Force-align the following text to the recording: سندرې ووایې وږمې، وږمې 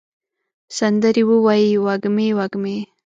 سندرې 0.77 1.23
ووایې 1.29 1.77
وږمې، 1.85 2.27
وږمې 2.37 2.77